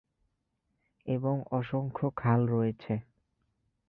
এবং 1.05 1.35
অসংখ্য 1.51 2.05
খাল 2.15 2.41
রয়েছে। 2.47 2.93